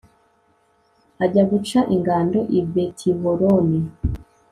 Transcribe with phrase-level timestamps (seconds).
[1.23, 3.79] ajya guca ingando i betihoroni